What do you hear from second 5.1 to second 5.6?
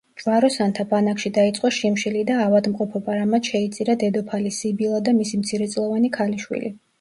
და მისი